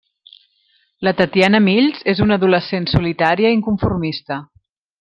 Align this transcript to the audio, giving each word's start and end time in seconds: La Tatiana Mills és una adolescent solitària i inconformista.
La 1.07 1.13
Tatiana 1.19 1.59
Mills 1.65 2.01
és 2.15 2.21
una 2.25 2.39
adolescent 2.41 2.89
solitària 2.95 3.53
i 3.55 3.59
inconformista. 3.61 4.41